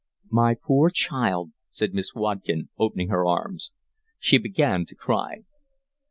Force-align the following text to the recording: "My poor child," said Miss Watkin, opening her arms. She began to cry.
"My 0.31 0.55
poor 0.55 0.89
child," 0.89 1.51
said 1.69 1.93
Miss 1.93 2.15
Watkin, 2.15 2.69
opening 2.79 3.09
her 3.09 3.23
arms. 3.23 3.71
She 4.17 4.39
began 4.39 4.83
to 4.87 4.95
cry. 4.95 5.43